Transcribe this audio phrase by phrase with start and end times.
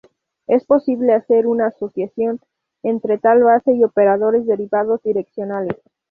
[0.47, 2.39] Es posible hacer una asociación
[2.81, 5.77] entre tal base y operadores derivados direccionales.